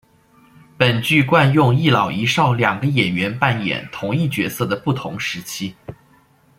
[0.79, 5.75] 本剧惯用一老一少两个演员扮演同一个角色的不同时期。